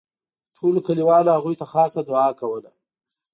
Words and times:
ټولو 0.57 0.79
کلیوالو 0.87 1.35
هغوی 1.37 1.55
ته 1.61 1.65
خاصه 1.71 2.01
دوعا 2.07 2.29
کوله. 2.39 2.71